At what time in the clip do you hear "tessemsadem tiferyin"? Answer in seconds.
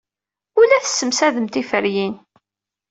0.85-2.15